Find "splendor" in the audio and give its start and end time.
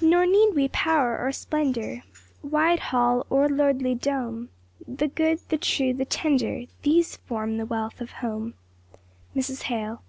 1.30-2.02